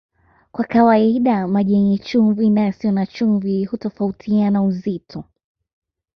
[0.51, 5.23] Kwa kawaida maji yenye chumvi na yasiyo na chumvi hutofautiana uzito